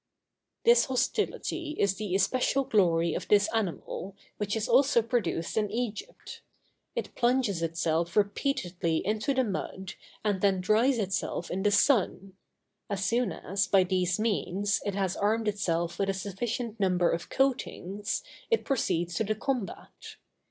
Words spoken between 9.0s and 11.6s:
into the mud, and then dries itself